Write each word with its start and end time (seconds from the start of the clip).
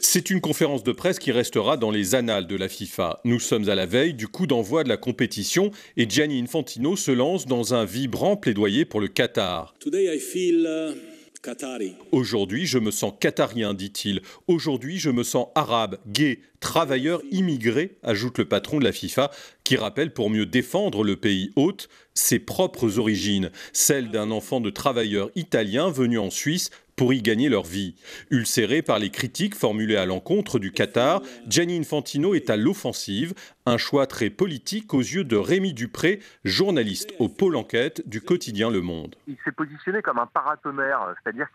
C'est 0.00 0.30
une 0.30 0.40
conférence 0.40 0.84
de 0.84 0.92
presse 0.92 1.18
qui 1.18 1.32
restera 1.32 1.76
dans 1.76 1.90
les 1.90 2.14
annales 2.14 2.46
de 2.46 2.56
la 2.56 2.68
FIFA. 2.68 3.20
Nous 3.24 3.40
sommes 3.40 3.68
à 3.68 3.74
la 3.74 3.84
veille 3.84 4.14
du 4.14 4.28
coup 4.28 4.46
d'envoi 4.46 4.84
de 4.84 4.88
la 4.88 4.96
compétition 4.96 5.70
et 5.96 6.08
Gianni 6.08 6.40
Infantino 6.40 6.96
se 6.96 7.10
lance 7.10 7.46
dans 7.46 7.74
un 7.74 7.84
vibrant 7.84 8.36
plaidoyer 8.36 8.84
pour 8.84 9.00
le 9.00 9.08
Qatar. 9.08 9.74
Aujourd'hui, 12.12 12.66
je 12.66 12.78
me 12.78 12.90
sens 12.90 13.12
qatarien, 13.20 13.72
dit-il. 13.72 14.20
Aujourd'hui, 14.48 14.98
je 14.98 15.10
me 15.10 15.22
sens 15.22 15.46
arabe, 15.54 15.98
gay, 16.08 16.40
travailleur 16.60 17.22
immigré, 17.30 17.98
ajoute 18.02 18.38
le 18.38 18.46
patron 18.46 18.78
de 18.78 18.84
la 18.84 18.92
FIFA, 18.92 19.30
qui 19.62 19.76
rappelle 19.76 20.12
pour 20.12 20.30
mieux 20.30 20.46
défendre 20.46 21.04
le 21.04 21.16
pays 21.16 21.52
hôte 21.54 21.88
ses 22.14 22.38
propres 22.38 22.98
origines, 22.98 23.50
celles 23.72 24.10
d'un 24.10 24.30
enfant 24.30 24.60
de 24.60 24.70
travailleur 24.70 25.30
italien 25.36 25.90
venu 25.90 26.18
en 26.18 26.30
Suisse 26.30 26.70
pour 26.96 27.12
y 27.12 27.20
gagner 27.20 27.48
leur 27.48 27.64
vie. 27.64 27.94
Ulcéré 28.30 28.82
par 28.82 28.98
les 28.98 29.10
critiques 29.10 29.54
formulées 29.54 29.96
à 29.96 30.06
l'encontre 30.06 30.58
du 30.58 30.72
Qatar, 30.72 31.20
Gianni 31.46 31.78
Infantino 31.78 32.34
est 32.34 32.50
à 32.50 32.56
l'offensive, 32.56 33.34
un 33.66 33.76
choix 33.76 34.06
très 34.06 34.30
politique 34.30 34.94
aux 34.94 35.00
yeux 35.00 35.24
de 35.24 35.36
Rémi 35.36 35.74
Dupré, 35.74 36.20
journaliste 36.44 37.12
au 37.18 37.28
pôle 37.28 37.56
enquête 37.56 38.08
du 38.08 38.20
quotidien 38.20 38.70
Le 38.70 38.80
Monde. 38.80 39.16
Il 39.26 39.36
s'est 39.44 39.52
positionné 39.52 40.02
comme 40.02 40.18
un 40.18 40.26
paratonnerre, 40.26 41.14
c'est-à-dire 41.22 41.48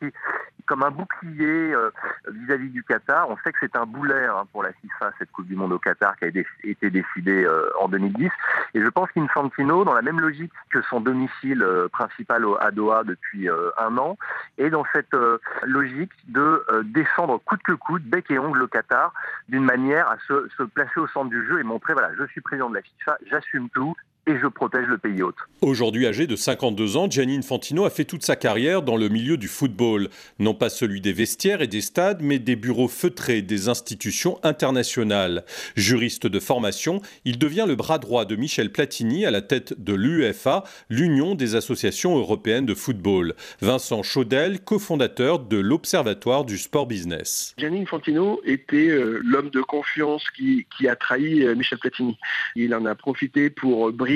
comme 0.68 0.84
un 0.84 0.92
bouclier 0.92 1.74
euh, 1.74 1.90
vis-à-vis 2.30 2.70
du 2.70 2.84
Qatar. 2.84 3.30
On 3.30 3.38
sait 3.44 3.52
que 3.52 3.58
c'est 3.62 3.76
un 3.76 3.86
boulet 3.86 4.26
hein, 4.26 4.44
pour 4.52 4.64
la 4.64 4.72
FIFA, 4.74 5.12
cette 5.20 5.32
Coupe 5.32 5.48
du 5.48 5.56
Monde 5.56 5.74
au 5.74 5.80
Qatar 5.80 6.16
qui 6.18 6.26
a 6.26 6.28
été 6.28 6.90
décidée 6.90 7.44
euh, 7.44 7.70
en 7.80 7.88
2010. 7.90 8.30
Et 8.74 8.82
je 8.82 8.88
pense 8.88 9.10
qu'Infantino, 9.12 9.84
dans 9.84 9.94
la 9.94 10.02
même 10.02 10.20
logique 10.20 10.52
que 10.70 10.82
son 10.84 11.02
domicile 11.02 11.64
euh, 11.64 11.88
principal 11.90 12.46
à 12.60 12.72
Doha 12.72 13.04
depuis 13.04 13.50
un 13.50 13.98
an, 13.98 14.18
est 14.58 14.70
dans 14.70 14.86
cette 14.94 15.16
logique 15.64 16.12
de 16.28 16.64
descendre 16.84 17.40
coûte 17.46 17.62
que 17.64 17.74
coûte, 17.74 18.04
bec 18.04 18.30
et 18.32 18.40
ongle 18.40 18.60
le 18.60 18.68
Qatar, 18.68 19.14
d'une 19.50 19.64
manière 19.64 20.10
à 20.10 20.18
se, 20.28 20.48
se 20.58 20.64
placer 20.64 21.00
au 21.00 21.08
centre 21.08 21.30
du 21.30 21.46
jeu 21.46 21.60
et 21.60 21.64
montrer 21.64 21.94
je 22.18 22.26
suis 22.26 22.42
président 22.42 22.70
de 22.70 22.76
la 22.76 22.82
FIFA, 22.82 23.18
j'assume 23.30 23.70
tout, 23.70 23.96
et 24.28 24.38
je 24.40 24.48
protège 24.48 24.86
le 24.88 24.98
pays 24.98 25.24
hôte. 25.24 25.36
Aujourd'hui 25.62 26.06
âgé 26.06 26.28
de 26.28 26.36
52 26.36 26.96
ans, 26.98 27.10
Gianni 27.10 27.38
Infantino 27.38 27.86
a 27.86 27.90
fait 27.90 28.06
toute 28.06 28.24
sa 28.24 28.36
carrière 28.36 28.84
dans 28.84 28.96
le 28.96 29.10
milieu 29.10 29.36
du 29.36 29.48
football. 29.48 30.10
Non 30.38 30.54
pas 30.54 30.70
celui 30.70 31.02
des 31.02 31.14
vestiaires 31.14 31.62
et 31.62 31.68
des 31.68 31.82
stades, 31.82 32.22
mais 32.22 32.38
des 32.38 32.56
bureaux 32.56 32.88
feutrés 32.88 33.42
des 33.42 33.68
institutions 33.68 34.40
internationales. 34.44 35.44
Juriste 35.76 36.28
de 36.28 36.40
formation, 36.40 37.02
il 37.26 37.40
devient 37.40 37.66
le 37.68 37.76
bras 37.76 37.98
droit 37.98 38.26
de 38.26 38.36
Michel 38.36 38.72
Platini 38.72 39.26
à 39.26 39.32
la 39.32 39.42
tête 39.42 39.82
de 39.82 39.94
l'UEFA, 39.94 40.64
l'Union 40.90 41.34
des 41.34 41.56
associations 41.56 42.16
européennes 42.16 42.68
de 42.68 42.76
football. 42.76 43.34
Vincent 43.62 44.04
Chaudel, 44.04 44.60
cofondateur 44.60 45.40
de 45.40 45.58
l'Observatoire 45.58 46.46
du 46.46 46.58
sport 46.60 46.86
business. 46.86 47.56
Gianni 47.58 47.82
Infantino 47.82 48.40
était 48.46 48.90
euh, 48.90 49.20
l'homme 49.24 49.50
de 49.50 49.62
confiance 49.62 50.24
qui, 50.36 50.66
a 50.88 50.96
trahi 50.96 51.44
euh, 51.44 51.56
Michel 51.56 51.80
Platini. 51.80 52.18
Il 52.56 52.76
en 52.76 52.86
a 52.86 52.96
profité 52.96 53.50
pour 53.50 53.92
briser 53.92 54.11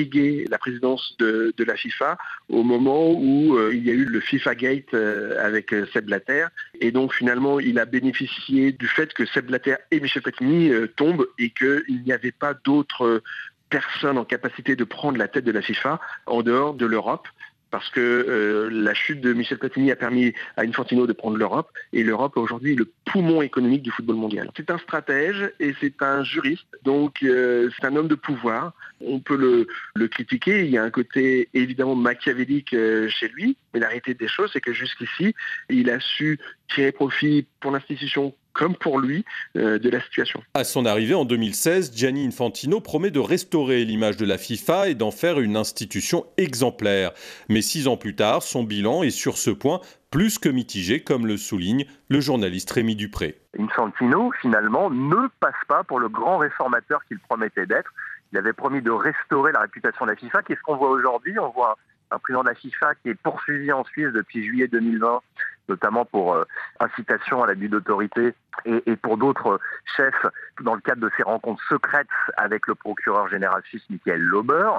la 0.50 0.58
présidence 0.58 1.16
de, 1.18 1.52
la 1.58 1.76
FIFA 1.76 2.18
au 2.48 2.62
moment 2.62 3.10
où 3.10 3.56
euh, 3.56 3.74
il 3.74 3.84
y 3.84 3.90
a 3.90 3.92
eu 3.92 4.04
le 4.04 4.20
FIFA 4.20 4.54
Gate 4.54 4.94
euh, 4.94 5.44
avec 5.44 5.72
euh, 5.72 5.86
Seb 5.92 6.06
Blatter. 6.06 6.46
Et 6.80 6.92
donc 6.92 7.12
finalement, 7.12 7.58
il 7.58 7.78
a 7.78 7.86
bénéficié 7.86 8.72
du 8.72 8.86
fait 8.86 9.12
que 9.14 9.24
Seb 9.26 9.46
Blatter 9.46 9.76
et 9.90 10.00
Michel 10.00 10.22
Platini 10.22 10.70
tombent 10.96 11.26
et 11.38 11.50
qu'il 11.50 12.02
n'y 12.04 12.12
avait 12.12 12.32
pas 12.32 12.54
d'autres 12.54 13.22
personnes 13.70 14.18
en 14.18 14.24
capacité 14.24 14.76
de 14.76 14.84
prendre 14.84 15.18
la 15.18 15.28
tête 15.28 15.44
de 15.44 15.50
la 15.50 15.62
FIFA 15.62 16.00
en 16.26 16.42
dehors 16.42 16.74
de 16.74 16.86
l'Europe 16.86 17.26
parce 17.76 17.90
que 17.90 18.00
euh, 18.00 18.70
la 18.72 18.94
chute 18.94 19.20
de 19.20 19.34
Michel 19.34 19.58
Platini 19.58 19.90
a 19.90 19.96
permis 19.96 20.32
à 20.56 20.62
Infantino 20.62 21.06
de 21.06 21.12
prendre 21.12 21.36
l'Europe, 21.36 21.70
et 21.92 22.02
l'Europe 22.02 22.38
aujourd'hui 22.38 22.72
est 22.72 22.74
le 22.74 22.90
poumon 23.04 23.42
économique 23.42 23.82
du 23.82 23.90
football 23.90 24.16
mondial. 24.16 24.50
C'est 24.56 24.70
un 24.70 24.78
stratège 24.78 25.52
et 25.60 25.74
c'est 25.78 26.00
un 26.00 26.24
juriste, 26.24 26.64
donc 26.84 27.22
euh, 27.22 27.68
c'est 27.76 27.86
un 27.86 27.94
homme 27.94 28.08
de 28.08 28.14
pouvoir. 28.14 28.72
On 29.02 29.20
peut 29.20 29.36
le, 29.36 29.66
le, 29.94 30.08
critiquer, 30.08 30.64
il 30.64 30.70
y 30.70 30.78
a 30.78 30.84
un 30.84 30.90
côté 30.90 31.50
évidemment 31.52 31.94
machiavélique 31.94 32.72
euh, 32.72 33.10
chez 33.10 33.28
lui, 33.28 33.58
mais 33.74 33.80
la 33.80 33.88
réalité 33.88 34.14
des 34.14 34.26
choses, 34.26 34.48
c'est 34.54 34.62
que 34.62 34.72
jusqu'ici, 34.72 35.34
il 35.68 35.90
a 35.90 36.00
su 36.00 36.38
tirer 36.74 36.92
profit 36.92 37.46
pour 37.60 37.72
l'institution 37.72 38.34
comme 38.56 38.74
pour 38.74 38.98
lui 38.98 39.24
euh, 39.56 39.78
de 39.78 39.90
la 39.90 40.00
situation. 40.00 40.42
À 40.54 40.64
son 40.64 40.86
arrivée 40.86 41.14
en 41.14 41.24
2016, 41.24 41.92
Gianni 41.94 42.26
Infantino 42.26 42.80
promet 42.80 43.10
de 43.10 43.20
restaurer 43.20 43.84
l'image 43.84 44.16
de 44.16 44.24
la 44.24 44.38
FIFA 44.38 44.88
et 44.88 44.94
d'en 44.94 45.10
faire 45.10 45.38
une 45.38 45.56
institution 45.56 46.24
exemplaire. 46.38 47.12
Mais 47.48 47.60
six 47.60 47.86
ans 47.86 47.96
plus 47.96 48.16
tard, 48.16 48.42
son 48.42 48.64
bilan 48.64 49.02
est 49.02 49.10
sur 49.10 49.36
ce 49.36 49.50
point 49.50 49.80
plus 50.10 50.38
que 50.38 50.48
mitigé, 50.48 51.02
comme 51.02 51.26
le 51.26 51.36
souligne 51.36 51.84
le 52.08 52.20
journaliste 52.20 52.70
Rémi 52.70 52.96
Dupré. 52.96 53.38
Infantino, 53.58 54.32
finalement, 54.40 54.88
ne 54.90 55.28
passe 55.40 55.54
pas 55.68 55.84
pour 55.84 56.00
le 56.00 56.08
grand 56.08 56.38
réformateur 56.38 57.04
qu'il 57.04 57.18
promettait 57.18 57.66
d'être. 57.66 57.92
Il 58.32 58.38
avait 58.38 58.54
promis 58.54 58.80
de 58.80 58.90
restaurer 58.90 59.52
la 59.52 59.60
réputation 59.60 60.06
de 60.06 60.12
la 60.12 60.16
FIFA. 60.16 60.42
Qu'est-ce 60.42 60.60
qu'on 60.62 60.76
voit 60.76 60.90
aujourd'hui 60.90 61.38
On 61.38 61.50
voit 61.50 61.76
un 62.10 62.18
président 62.18 62.42
de 62.42 62.48
la 62.48 62.54
FIFA 62.54 62.94
qui 63.02 63.10
est 63.10 63.20
poursuivi 63.20 63.72
en 63.72 63.84
Suisse 63.84 64.12
depuis 64.12 64.44
juillet 64.44 64.68
2020, 64.68 65.20
notamment 65.68 66.04
pour 66.04 66.34
euh, 66.34 66.44
incitation 66.80 67.42
à 67.42 67.46
l'abus 67.46 67.68
d'autorité 67.68 68.34
et, 68.66 68.96
pour 68.96 69.16
d'autres 69.16 69.60
chefs 69.96 70.26
dans 70.60 70.74
le 70.74 70.80
cadre 70.80 71.02
de 71.02 71.10
ces 71.16 71.22
rencontres 71.22 71.62
secrètes 71.68 72.06
avec 72.36 72.66
le 72.66 72.74
procureur 72.74 73.28
général 73.28 73.62
suisse 73.64 73.84
Michael 73.90 74.20
Lauber. 74.20 74.70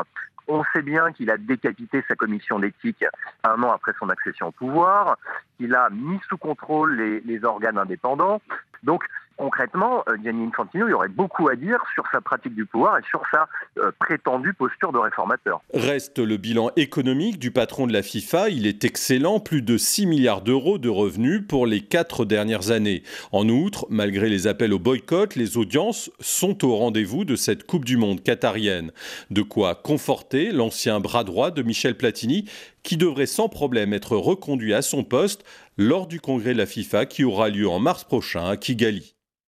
On 0.48 0.64
sait 0.74 0.82
bien 0.82 1.12
qu'il 1.12 1.30
a 1.30 1.38
décapité 1.38 2.04
sa 2.08 2.16
commission 2.16 2.60
d'éthique 2.60 3.04
un 3.44 3.62
an 3.64 3.72
après 3.72 3.94
son 4.00 4.10
accession 4.10 4.48
au 4.48 4.52
pouvoir, 4.52 5.18
qu'il 5.58 5.76
a 5.76 5.90
mis 5.90 6.20
sous 6.30 6.38
contrôle 6.38 6.96
les, 6.96 7.20
les 7.22 7.44
organes 7.44 7.78
indépendants. 7.78 8.42
Donc, 8.84 9.04
concrètement, 9.38 10.04
euh, 10.10 10.18
Gianni 10.24 10.48
Infantino, 10.48 10.88
il 10.88 10.92
y 10.92 10.94
aurait 10.94 11.08
beaucoup 11.08 11.48
à 11.48 11.56
dire 11.56 11.80
sur 11.94 12.04
sa 12.12 12.20
pratique 12.22 12.56
du 12.56 12.66
pouvoir 12.66 12.98
et 12.98 13.04
sur 13.10 13.22
sa 13.32 13.48
euh, 13.78 13.92
prétendue 14.00 14.54
posture 14.54 14.92
de 14.92 14.98
réformateur. 14.98 15.62
Reste 15.74 16.20
le 16.20 16.38
bilan 16.38 16.72
économique 16.76 17.40
du 17.40 17.52
patron 17.52 17.88
de 17.88 17.94
la 17.94 18.02
FIFA. 18.02 18.50
Il 18.50 18.68
est 18.68 18.84
excellent, 18.84 19.40
plus 19.40 19.62
de 19.62 19.78
6 19.78 20.08
milliards 20.08 20.42
d'euros 20.42 20.78
de 20.78 20.90
revenus 20.90 21.44
pour 21.48 21.66
les 21.66 21.82
quatre 21.82 22.26
dernières 22.26 22.72
années. 22.72 23.04
En 23.32 23.48
outre, 23.48 23.86
malgré 23.90 24.30
les 24.30 24.48
appels 24.48 24.74
au 24.74 24.80
boycott, 24.80 25.36
les 25.36 25.58
audiences 25.58 26.12
sont 26.20 26.66
au 26.66 26.76
rendez-vous 26.76 27.24
de 27.24 27.36
cette 27.36 27.66
Coupe 27.66 27.86
du 27.86 27.98
Monde 27.98 28.22
qatarienne. 28.22 28.92
De 29.30 29.42
quoi 29.42 29.76
conforter 29.76 30.52
l'ancien 30.52 31.00
bras 31.00 31.24
droit 31.24 31.52
de 31.52 31.62
Michel 31.62 31.96
Platini, 31.96 32.50
qui 32.84 32.98
devrait 32.98 33.26
sans 33.26 33.50
problème 33.50 33.94
être 33.94 34.16
reconduit 34.16 34.74
à 34.74 34.82
son 34.82 35.04
poste 35.04 35.44
lors 35.78 36.08
du 36.08 36.20
congrès 36.20 36.54
de 36.54 36.58
la 36.58 36.66
FIFA 36.66 37.06
qui 37.06 37.24
aura 37.24 37.50
lieu 37.50 37.68
en 37.68 37.80
mars 37.80 38.04
prochain 38.04 38.48
à 38.48 38.58
Kigali. 38.58 39.14